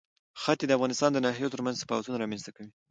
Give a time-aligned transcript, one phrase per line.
[0.41, 2.71] ښتې د افغانستان د ناحیو ترمنځ تفاوتونه رامنځ ته کوي.